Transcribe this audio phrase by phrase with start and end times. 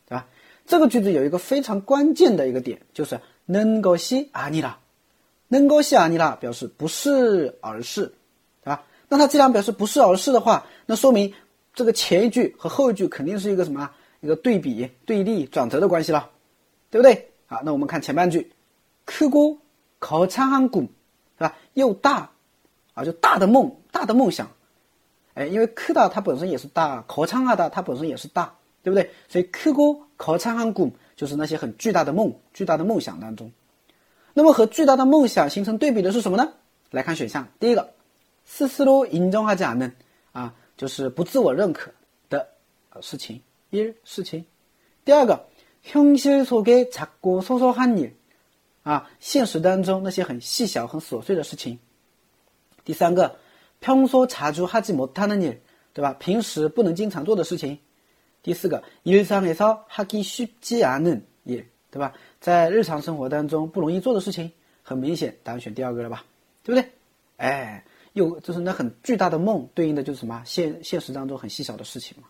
[0.09, 0.27] 对吧？
[0.67, 4.79] 这个句子有一个非常关键的一个点，就是는것이아니 라，
[5.51, 8.13] 는것이아니 라， 表示不是而是，
[8.65, 8.83] 对吧？
[9.09, 11.33] 那它既然表示不是而是的话，那说明。
[11.79, 13.91] 这个前一句和后一句肯定是一个什么？
[14.21, 16.31] 一个对比、对立、转折的关系了，
[16.89, 17.31] 对不对？
[17.47, 18.51] 好，那我们看前半句，
[19.05, 20.89] 크고거창한 꿈，
[21.37, 21.55] 是吧？
[21.75, 22.31] 又大，
[22.95, 24.51] 啊，就大的梦，大的梦想。
[25.35, 29.11] 哎，因为크다它本身也是大，거창하다它本身也是大，对不对？
[29.29, 33.53] 所以크고거창한꿈就是那些很巨大的梦，巨大的梦想当中。
[34.33, 36.51] 那么和巨大的梦想形成对比的是什么呢？
[36.91, 37.93] 来看选项，第一个，
[38.49, 39.93] 스스로인정하지않는
[40.33, 40.55] 啊。
[40.79, 41.93] 就是不自我认可
[42.29, 42.47] 的
[43.01, 44.45] 事情，一事情。
[45.05, 45.47] 第二个，
[45.85, 48.11] 현실속에작고소소한 일，
[48.83, 51.79] 啊，现实当中那些很细小、很琐碎的事情。
[52.85, 53.39] 第三个，
[53.81, 55.59] 평소자주하지못하는 일，
[55.93, 56.15] 对吧？
[56.19, 57.79] 平时不能经常做的事情。
[58.43, 62.13] 第四个，일상에서하기쉽지않은 일， 对吧？
[62.41, 64.51] 在日常生活当中不容易做的事情。
[64.83, 66.25] 很明显，答案选第二个了吧？
[66.63, 66.91] 对不对？
[67.37, 67.85] 哎。
[68.15, 72.29] 又就是那很巨大的梦，对应的就是什么现现实当中很细小的事情嘛，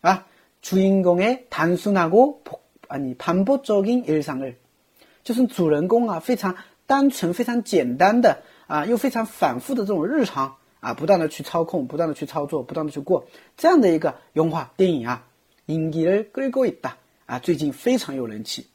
[0.00, 0.26] 啊，
[0.62, 2.42] 주인공의단순하고
[2.88, 4.54] 啊，你반복적인일상 을，
[5.22, 6.54] 就是主人公啊，非常
[6.86, 13.24] 单纯、非常简单的啊，又非常反复的这种日常啊，不断的去操控，不断的去操作，不断的去过
[13.56, 15.24] 这样的一个动画电影啊，
[15.66, 16.92] 인기를끌고있다
[17.26, 18.66] 啊，最近非常有人气，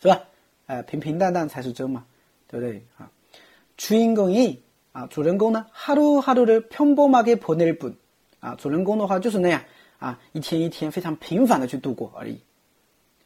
[0.00, 0.22] 是吧？
[0.66, 2.06] 呃，平平淡淡才是真嘛，
[2.48, 3.10] 对不对啊？
[3.76, 4.56] 주인공이
[4.92, 7.92] 啊，主人公呢，하루하루를평범하게보낼 뿐
[8.40, 9.62] 啊，主人公的话就是那样
[9.98, 12.40] 啊，一天一天非常平凡的去度过而已。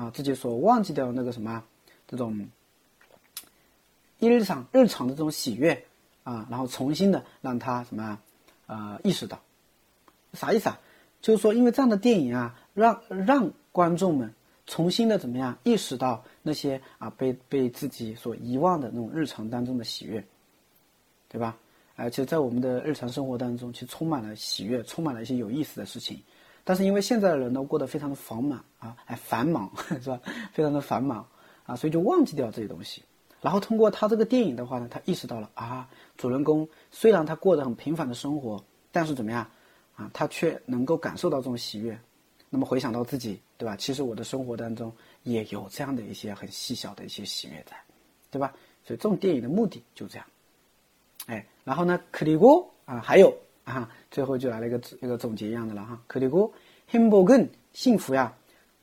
[0.00, 1.62] 啊，自己所忘记掉那个什么，
[2.08, 2.48] 这种
[4.18, 5.84] 日常日常的这种喜悦
[6.24, 8.18] 啊，然后重新的让他什么
[8.66, 9.42] 啊意识到，
[10.32, 10.80] 啥意思啊？
[11.20, 14.32] 就是说，因为这样的电影啊，让让观众们
[14.66, 20.24] 重新的怎么样意识到那些啊被被自己所遗忘的那种日常当中的喜悦，
[21.28, 21.58] 对吧？
[21.96, 26.22] 而且在我们的日常生活当中，其实充满了喜悦，充满了一些有意思的事情。
[26.64, 29.70] 但是因为现在的人呢过得非常的繁忙啊，哎繁忙
[30.02, 30.20] 是吧？
[30.52, 31.26] 非常的繁忙
[31.64, 33.02] 啊，所以就忘记掉这些东西。
[33.40, 38.62] 然后通过他这个电影的话呢，他意识到了啊，主人公虽然他过着很平凡的生活，
[38.92, 39.50] 但是怎么样
[39.96, 41.98] 啊，他却能够感受到这种喜悦。
[42.50, 43.76] 那么回想到自己，对吧？
[43.76, 44.92] 其实我的生活当中
[45.22, 47.76] 也有这样的一些很细小的一些喜悦在，
[48.30, 48.52] 对吧？
[48.84, 50.26] 所以这种电影的目的就这样。
[51.26, 53.34] 哎，然后呢，克里古啊还有。
[53.63, 55.99] 啊，最后就来了一个一个总结一样的了哈。
[56.07, 58.31] 그리고행복은幸福呀，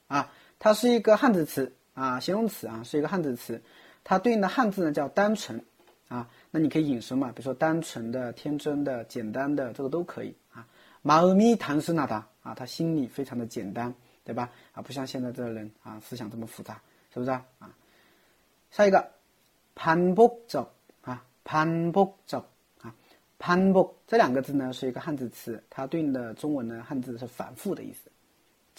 [0.08, 1.74] 啊，它是一个汉字词。
[1.93, 3.61] 啊，形容词啊，是一个汉字词，
[4.03, 5.63] 它对应的汉字呢叫单纯，
[6.07, 10.65] 啊，那你可以引申嘛，比如说单纯的、天真的、简单的，这个都可以啊。
[11.03, 13.93] 마음이단순하 다， 啊，他心里非常的简单，
[14.23, 14.49] 对吧？
[14.73, 16.81] 啊，不像现在这个人啊，思想这么复杂，
[17.13, 17.45] 是不是啊？
[17.59, 17.69] 啊，
[18.71, 19.11] 下一个
[19.75, 20.65] 반복 적，
[21.01, 22.43] 啊，반복 적。
[23.37, 28.08] 반복这两个字呢是一个汉字词，它对应的中文呢汉字是反复的意思。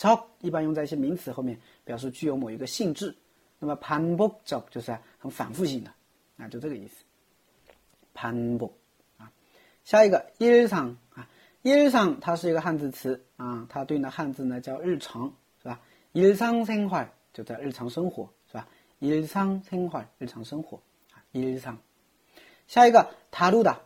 [0.01, 3.17] 적一般用在一些名词后面，表示具有某一个性质。
[3.59, 5.91] 那么반복적就是很反复性的，
[6.37, 7.05] 啊，就这个意思。
[8.15, 8.73] 반복
[9.19, 9.33] 啊，
[9.85, 11.29] 下一个일상啊，
[11.63, 15.33] 일상它是一个汉字词啊，它对应的汉字呢叫日常，
[15.63, 15.81] 是吧？
[16.13, 18.69] 일상생활就在日常生活，是吧？
[19.01, 20.81] 일상생활日常生活
[21.13, 21.77] 啊，일 상。
[22.67, 23.77] 下一个다루다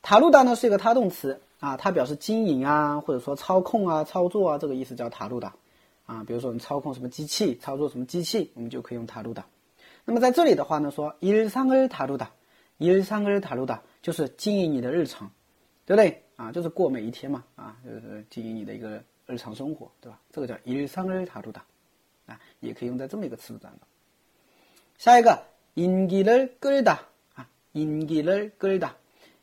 [0.00, 5.54] 塔路达呢是一个他动词 啊，它表示经营啊，或者说操控啊、操作啊，这个意思叫塔路达
[6.06, 6.24] 啊。
[6.26, 9.44] 比如说你操控什么机器，操作什么机器，我们就可以用塔路达。
[10.04, 12.30] 那么在这里的话呢，说일상을塔路达，
[12.78, 15.30] 일상을塔路达就是经营你的日常，
[15.86, 16.52] 对不对啊？
[16.52, 20.20] 就是过每一天嘛啊，就是经营你的一个日常生活，对吧？
[20.30, 21.64] 这个叫일상을塔路达
[22.26, 23.80] 啊，也可以用在这么一个词组当中。
[24.98, 25.42] 下一个
[25.74, 26.98] 인기를끌다
[27.34, 28.90] 啊，인기를끌다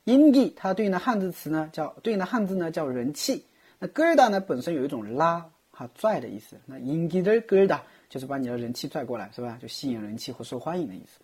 [0.06, 3.46] 인기它对应的汉字词呢叫对应的汉字呢叫人气。
[3.80, 6.60] 那끌다呢本身有一种拉哈拽的意思。
[6.66, 9.58] 那인기를끌다就是把你的人气拽过来，是吧？
[9.62, 11.20] 就吸引人气或受欢迎的意思。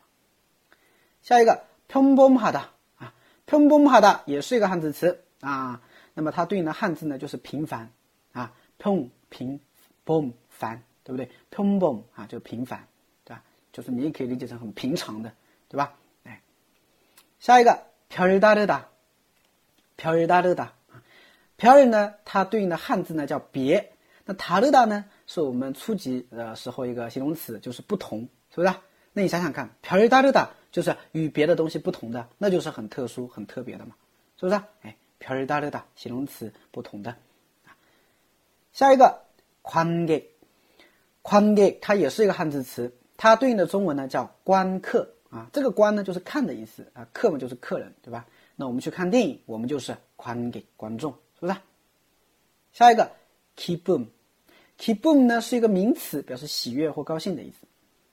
[1.21, 2.61] 下一个평범하다
[2.97, 3.13] 啊，
[3.45, 5.81] 평범하다也是一个汉字词啊。
[6.13, 7.91] 那么它对应的汉字呢就是平凡
[8.31, 9.59] 啊，평平
[10.05, 11.29] 범凡，对不对？
[11.51, 12.87] 평범啊就平凡，
[13.25, 13.43] 对吧？
[13.73, 15.31] 就是你也可以理解成很平常的，
[15.67, 15.93] 对吧？
[16.23, 16.41] 哎，
[17.39, 17.77] 下一个。
[18.11, 18.81] 별다르 다，
[19.97, 20.69] 별다르 다，
[21.57, 23.91] 별呢，它对应的汉字呢叫别。
[24.25, 28.73] 那다르다呢，是我们初级的时候一个形容词，就是不同，是不是？
[29.13, 33.95] 那你想想看，별다르다就是与别的东西不同的，那就是很特殊、很特别的嘛，
[34.39, 34.61] 是不是？
[34.81, 37.15] 哎，별다르다形容词不同的。
[38.73, 39.23] 下一个
[39.63, 40.23] 관계
[41.23, 45.13] 관계它也是一个汉字词，它对应的中文呢叫观客。
[45.32, 48.26] 啊，这个观呢就是看的意思，啊，客嘛就是客人，对吧？
[48.54, 51.10] 那我们去看电影，我们就是宽给观众，
[51.40, 51.56] 是不是？
[52.72, 53.10] 下一个
[53.56, 57.66] ，keep boom，keep boom 呢是一个名词，表示喜悦或高兴的意思。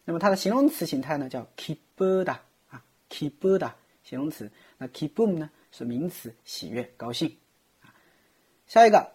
[0.05, 2.31] 那么它的形容词形态呢，叫 keep bird
[2.69, 3.69] 啊，keep bird
[4.01, 4.49] 形容词。
[4.77, 7.35] 那 keep boom 呢，是名词，喜悦、高兴。
[8.65, 9.11] 下一个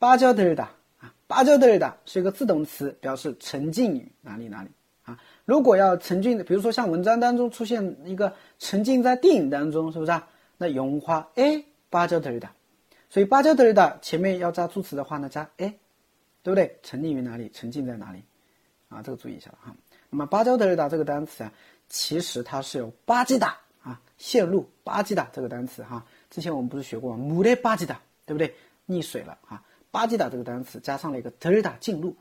[0.00, 4.70] ，ba jaded 啊，ba jaded 是一个自动词，表示沉浸于哪里哪里。
[5.04, 5.16] 啊。
[5.44, 10.26] 如果要沉浸，比如说像文章当中出现一个沉浸在电影当中，是不是啊？
[10.56, 12.48] 那用花哎，芭蕉德的，
[13.10, 15.74] 所以芭蕉德的前面要加助词的话呢，加哎，
[16.42, 16.78] 对不对？
[16.82, 17.50] 沉浸于哪里？
[17.52, 18.22] 沉浸在哪里？
[18.88, 19.76] 啊，这个注意一下了哈。
[20.08, 21.52] 那么芭蕉德的这个单词啊，
[21.88, 26.06] 其实它是有巴基达啊，陷入巴基达这个单词哈。
[26.30, 27.22] 之前我们不是学过吗？
[27.22, 28.54] 木的巴基达，对不对？
[28.86, 29.62] 溺水了啊。
[29.90, 32.16] 巴基达这个单词加上了一个德尔达进入。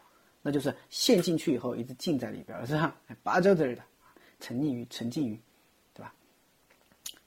[0.45, 2.95] 那就是陷进去以后一直浸在里边，是吧？
[3.23, 3.81] 芭蕉这儿的，
[4.41, 5.39] 沉溺于、沉浸于，
[5.93, 6.13] 对吧？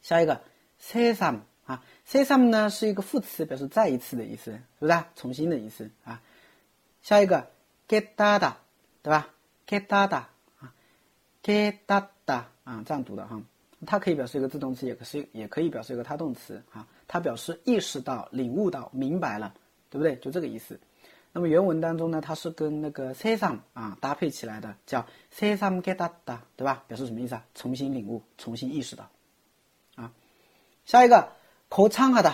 [0.02, 0.40] 下一个
[0.80, 5.04] ，sesam 啊，sesam 呢是一个副词，表示再一次的意思，是不是？
[5.16, 6.22] 重新的意思啊。
[7.00, 7.50] 下一个
[7.88, 8.52] ，getada，
[9.02, 9.34] 对吧
[9.66, 10.24] ？getada
[10.58, 10.74] 啊
[11.42, 13.42] ，getada 啊，这样读的哈。
[13.86, 16.86] 它可以表示一个自动词，也可是也可以表示一个他动词啊。
[17.08, 19.54] 它表示意识到、领悟到、明白了，
[19.88, 20.16] 对不对？
[20.16, 20.78] 就这个意思。
[21.36, 26.10] 那么原文当中呢，它是跟那个 s e s a m 啊搭配起来的，叫 s e s a m getada”，
[26.56, 26.82] 对吧？
[26.88, 27.44] 表示什么意思啊？
[27.54, 29.06] 重新领悟，重新意识到。
[29.96, 30.10] 啊，
[30.86, 31.30] 下一个
[31.68, 32.32] k o c h a n g a d a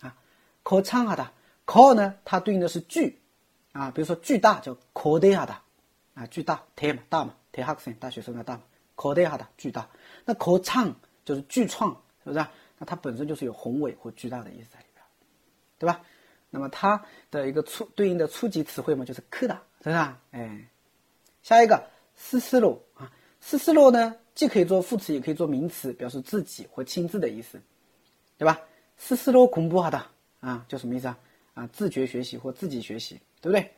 [0.00, 0.16] 啊
[0.64, 1.32] k o c h a n g a d a
[1.64, 3.20] k o 呢，它对应的是巨
[3.70, 5.62] 啊，比如说巨大叫 k o d e a d a
[6.14, 8.62] 啊，巨大 t 嘛大嘛 t e h a k s e n 大学生的大嘛
[8.96, 9.88] k o d e a d a 巨大。
[10.24, 11.92] 那 k o c h a n g 就是巨创，
[12.24, 12.44] 是不是？
[12.78, 15.04] 那它本身就是有宏伟或巨大的意思在里边，
[15.78, 16.00] 对吧？
[16.51, 20.19] 那么它的一个初对应的初级词汇嘛，就是크다是吧？
[20.31, 20.69] 哎，
[21.43, 23.11] 下一个스스로啊，
[23.43, 27.61] 스스로呢，既可以做副词，也可以做名词，表示自己或亲自的意思，
[28.37, 28.59] 对吧？
[28.99, 30.01] 스스로공부하다
[30.39, 31.19] 啊，就什么意思啊？
[31.53, 33.71] 啊，自觉学习或自己学习，对不对？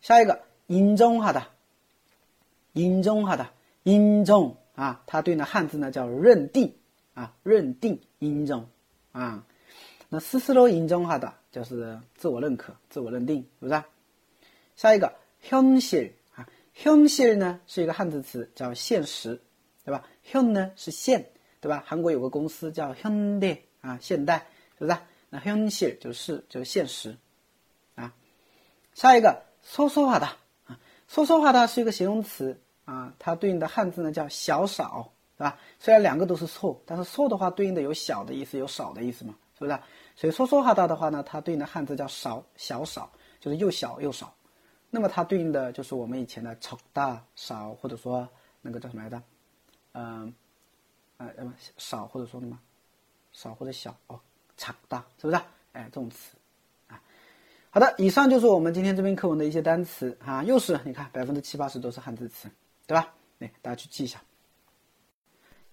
[0.00, 1.44] 下一个인정하 다，
[2.74, 3.48] 인정하 다，
[3.84, 6.74] 인정啊，它对应的汉字呢叫认定
[7.14, 8.68] 啊，认定인정
[9.12, 9.44] 啊，
[10.08, 11.32] 那스스로인정하 다。
[11.53, 13.83] 就是自我认可、自我认定，是不是？
[14.75, 19.39] 下一个현실啊，현실呢是一个汉字词，叫现实，
[19.85, 20.03] 对吧？
[20.25, 21.23] 현呢是现，
[21.61, 21.83] 对吧？
[21.85, 24.47] 韩国有个公司叫현대啊，现代，
[24.79, 24.97] 是不是？
[25.29, 27.15] 那현실就是就是现实
[27.93, 28.11] 啊。
[28.95, 30.29] 下一个소소하다
[30.65, 35.59] 啊，소소하다是一个形容词啊，它对应的汉字呢叫小少，对吧？
[35.77, 39.79] 虽然两个都是 소， 但是소的话对应的有小的意思，有少的意思嘛，是不是？
[40.15, 44.33] 所以说说哈达的话呢，它对应的汉字叫少小少，就是又小又少。
[44.89, 48.27] 那么它对应的就是我们以前的超大少，或者说
[48.61, 49.21] 那个叫什么来着？
[49.93, 50.33] 嗯，
[51.17, 52.59] 呃呃少或者说什么
[53.31, 54.19] 少或者小哦，
[54.55, 55.41] 超大是不是？
[55.71, 56.37] 哎，这种词
[56.87, 57.01] 啊。
[57.71, 62.47] 好的，以上就是我们今天这篇课文的一些单词啊，又是你看百分之七八十都是汉字词，
[62.85, 63.13] 对吧？
[63.39, 64.21] 哎，大家去记一下。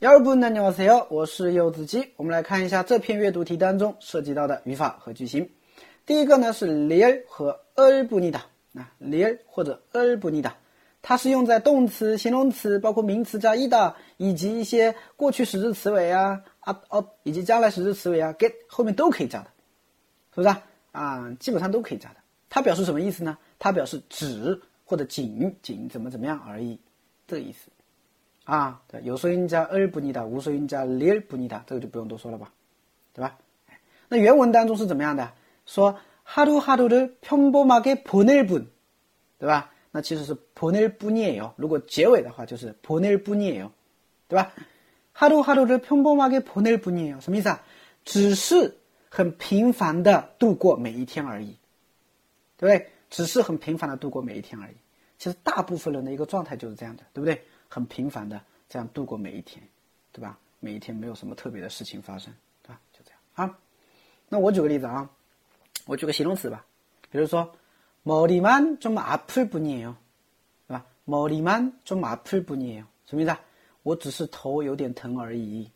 [0.00, 0.72] 幺二部呢，你好
[1.10, 2.14] 我是柚子鸡。
[2.16, 5.50] 我们来看一下这篇阅读题当中涉及到的语法和句型。
[6.06, 10.56] 第一个呢是 ly 和 er 不尼达啊 ly 或者 er 不尼达，
[11.02, 19.50] 它是用在动词、形容词、包括名词加 ida 以及一些过去时的词尾啊、啊哦以及将来时的词尾啊，get 后面都可以加的，
[20.34, 20.62] 是不是啊？
[20.92, 22.16] 啊，基本上都可以加的。
[22.48, 23.36] 它表示什么意思呢？
[23.58, 26.78] 它表示只或者仅仅怎么怎么样而已，
[27.28, 27.70] 这个意思。
[28.45, 32.53] 啊，对，有说音加尔不尼达，无说音加里尔不尼达，这个就不用多说了吧，
[33.13, 33.37] 对吧？
[34.07, 35.31] 那原文当中是怎么样的？
[35.65, 38.67] 说하루하루를평범하게보낼 분，
[39.39, 39.71] 对吧？
[39.91, 41.53] 那其实是보낼뿐이에 요。
[41.55, 43.71] 如果结尾的话就是보낼뿐이에 요，
[44.27, 44.51] 对吧？
[45.13, 47.63] 하루하루를평범하게보낼뿐이에 요， 什么意思啊？
[48.03, 48.77] 只是
[49.09, 51.57] 很平凡的度过每一天而已，
[52.57, 52.91] 对不对？
[53.09, 54.75] 只是很平凡的度过每一天而已。
[55.17, 57.41] 其实大部分人的一个状态就是这样的，对不对？
[57.69, 59.61] 很平凡的这样度过每一天，
[60.11, 60.37] 对吧？
[60.59, 62.79] 每一天没有什么特别的事情发生，对吧？
[62.91, 63.59] 就这样啊。
[64.29, 65.09] 那我举个例子啊，
[65.85, 66.65] 我举个形容词吧，
[67.11, 67.55] 比如说
[68.03, 69.95] 머리만좀아플뿐이 요，
[70.67, 70.85] 对吧？
[71.05, 73.39] 머리만좀아플뿐이 요， 什么意思啊？
[73.83, 75.69] 我只是头有点疼而已。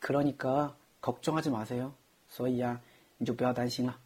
[0.00, 1.92] 그러니까걱정하지마세 요。
[2.28, 2.80] 所以啊，
[3.16, 3.98] 你就不要担心了，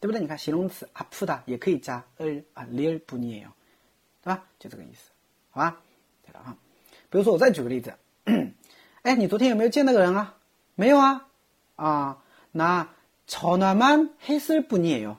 [0.00, 0.20] 对不对？
[0.20, 3.50] 你看形容词아프다也可以加을啊리얼뿐이 요，
[4.22, 4.44] 对吧？
[4.58, 5.10] 就这个意思，
[5.50, 5.80] 好吧？
[6.24, 6.56] 对了啊。
[7.10, 7.94] 比如说，我再举个例子，
[9.02, 10.34] 哎，你昨天有没有见那个人啊？
[10.74, 11.28] 没有啊，
[11.76, 12.18] 啊，
[12.52, 12.88] 那
[13.28, 15.16] 전화만했을뿐이에 요，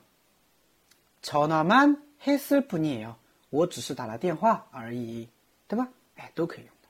[1.22, 3.16] 전화만했을뿐이에 요，
[3.50, 5.28] 我只是打了电话而已，
[5.66, 5.88] 对吧？
[6.16, 6.88] 哎，都可以用的，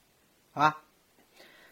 [0.53, 0.83] 好吧？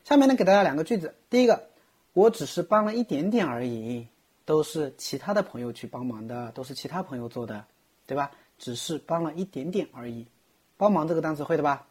[0.05, 1.69] 下面呢，给大家两个句子，第一个，
[2.13, 4.07] 我只是帮了一点点而已，
[4.45, 7.65] 都是其他的朋友去帮忙的，都是其他朋友做的，
[8.07, 8.31] 对吧？
[8.59, 10.27] 只是帮了一点点而已，
[10.77, 11.87] 帮忙这个单词会的吧？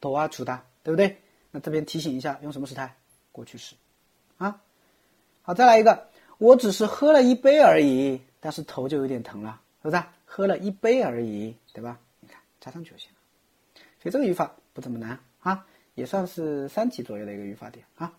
[0.00, 0.60] 도와주 다。
[0.85, 1.17] 对不对？
[1.49, 2.95] 那这边提醒一下，用什么时态？
[3.31, 3.75] 过去式，
[4.37, 4.61] 啊，
[5.41, 10.03] 好，再来一个，我只是喝了一杯而已，但是头就有点疼了，是不是？
[10.25, 11.99] 喝了一杯而已，对吧？
[12.19, 13.17] 你看，加上去就行了。
[13.99, 15.65] 所以这个语法不怎么难啊，
[15.95, 18.13] 也算是三级左右的一个语法点啊。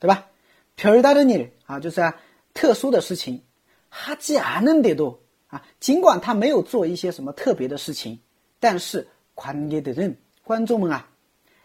[0.00, 0.30] 对吧？
[0.76, 2.16] 별다른일啊，就是啊，
[2.54, 3.42] 特殊的事情，
[3.90, 5.18] 하지않은데도
[5.49, 8.19] 啊，尽管他没有做一些什么特别的事情，
[8.59, 11.09] 但是的人观众们啊，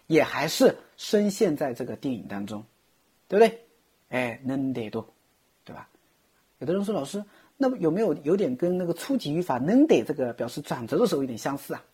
[0.06, 2.64] 也还是深陷在这个电影当中，
[3.28, 3.60] 对不对？
[4.08, 5.06] 哎，能得多，
[5.64, 5.88] 对吧？
[6.58, 7.24] 有的人说老师，
[7.56, 11.84] 那么有没有有点跟那个初级语法能得这个表示转折的时候有点相似啊？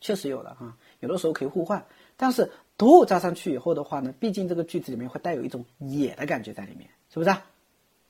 [0.00, 1.84] 确实有的啊，有的时候可以互换，
[2.16, 7.30] 但是 do 加上去以后的话呢，毕竟这个句子里面会带有一种野的感觉在里面，是不是？
[7.30, 7.44] 啊？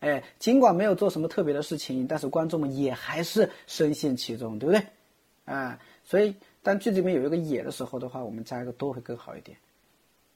[0.01, 4.87] 哎，尽管没有做什么特别的事情，但是观众们也还是深陷其中，对不对？
[5.45, 9.57] 啊，所以当句子里面有一个也的时候的话，我们加一个都会更好一点，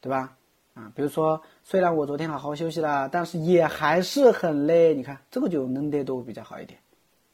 [0.00, 0.37] 对吧？
[0.75, 4.95] 啊，比如说，虽然我昨天好好休息了，但是也还是很累。
[4.95, 6.79] 你看，这个就能得都比较好一点，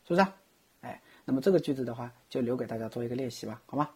[0.08, 0.26] 是不是？
[0.80, 3.88] 哎，那么这个句子的话，就留给大家做一个练习吧，好吗？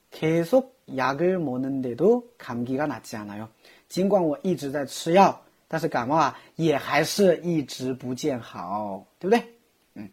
[0.10, 3.50] 계속 약을 먹는데도 감기가 낫지 않아요.
[3.90, 9.54] 尽管我一直在吃药，但是感冒啊也还是一直不见好，对不对？
[9.96, 10.10] 嗯，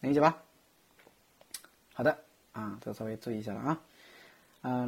[0.00, 0.42] 能理解吧？
[1.94, 2.18] 好的，
[2.52, 3.80] 啊，这个稍微注意一下了啊。
[4.60, 4.86] 嗯，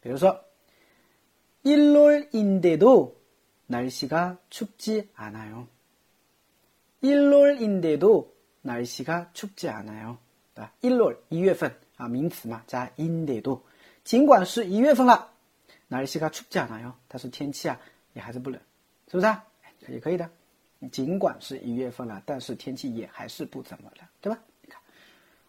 [0.00, 0.44] 比如说
[1.62, 3.10] 1월인데도
[4.50, 5.66] 춥지 않아요.
[7.02, 8.28] 1월인데도
[8.62, 10.18] 날씨가 춥지 않아요.
[10.82, 13.60] 1월 1月份啊，名词嘛，加 inde도。
[14.04, 15.32] 尽管是一月份了，
[15.88, 16.94] 哪里西卡出不讲了哟？
[17.08, 17.78] 但是天气啊
[18.14, 18.60] 也还是不冷，
[19.10, 19.44] 是不是啊？
[19.88, 20.30] 也可以的。
[20.92, 24.38] 尽管是一月份了，但是天气也还是不怎么冷，对吧？
[24.62, 24.80] 你看，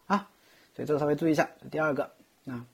[0.06, 0.28] 啊，
[0.74, 1.48] 所以这个稍微注意一下。
[1.70, 2.12] 第二个
[2.46, 2.66] 啊，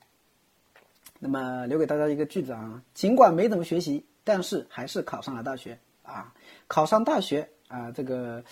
[1.18, 6.34] 那么留给大家一个句子啊，尽管没怎么学习， 但是还是考上了大学啊。
[6.67, 8.43] 考上大学啊，这个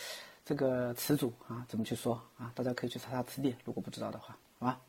[0.46, 2.52] 这个词组啊，怎么去说啊？
[2.56, 4.82] 大家可以去查查词典，如果不知道的话，好吧？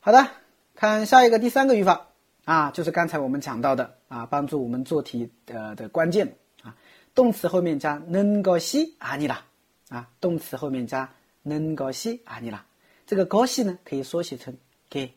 [0.00, 0.30] 好的。
[0.72, 2.06] 看下一个第三个语法
[2.46, 6.74] 啊，就是刚才我们讲到的啊，帮助我们做题的的关键啊，
[7.14, 9.44] 动词后面加能高西阿尼拉
[9.90, 12.64] 啊，动词后面加能高西阿尼拉，
[13.06, 14.56] 这个高西呢可以缩写成
[14.88, 15.12] 给，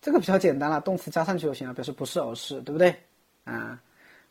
[0.00, 2.94] 这个比较简单了，动词加上去就行了，表示不是而是，对不对？
[3.42, 3.82] 啊，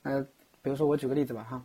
[0.03, 0.25] 呃，
[0.61, 1.61] 比如说我举个例子吧，哈，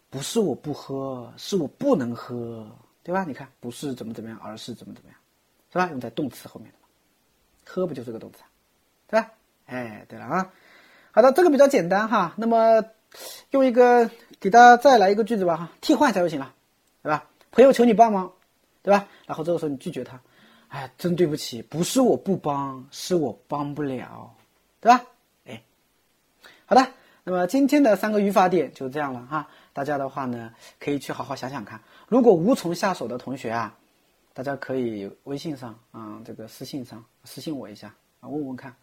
[0.09, 2.65] 不是我不喝，是我不能喝，
[3.03, 3.25] 对吧？
[3.25, 5.19] 你看，不是怎么怎么样，而是怎么怎么样，
[5.69, 5.89] 是吧？
[5.91, 6.87] 用在动词后面的嘛，
[7.65, 8.47] 喝不就是个动词啊，
[9.07, 9.29] 对吧？
[9.65, 10.53] 哎，对了啊，
[11.11, 12.33] 好的，这个比较简单哈。
[12.37, 12.85] 那么
[13.51, 16.53] 用一个给大家再来一个句子吧哈，替换一下就行了，
[17.03, 17.25] 对吧？
[17.51, 18.31] 朋友求你帮忙，
[18.82, 19.08] 对吧？
[19.26, 20.20] 然后这个时候你拒绝他，
[20.68, 24.34] 哎，真对不起，不是我不帮，是我帮不了，
[24.80, 25.04] 对吧？
[25.46, 25.62] 哎，
[26.66, 26.86] 好的。
[27.24, 31.80] 那么今天的三个语法点就这样了哈，大家的话呢可以去好好想想看。
[32.08, 33.78] 如果无从下手的同学啊，
[34.34, 38.74] 大家可以微信上啊，这个私信上私信我一下啊，问问看。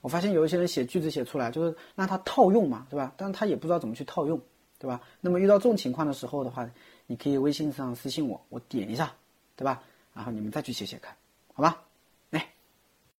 [0.00, 3.12] 我发现有一些人写句子写出来就是让他套用嘛，对吧？
[3.16, 4.40] 但是他也不知道怎么去套用，
[4.78, 5.00] 对吧？
[5.20, 6.70] 那么遇到这种情况的时候的话，
[7.08, 9.12] 你可以微信上私信我，我点一下，
[9.58, 9.82] 对吧？
[10.14, 11.16] 然后你们再去写写看，
[11.52, 11.82] 好吧？